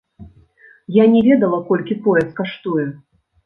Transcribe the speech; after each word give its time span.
Я 0.95 1.05
не 1.17 1.21
ведала, 1.29 1.61
колькі 1.69 2.01
пояс 2.09 2.29
каштуе. 2.43 2.91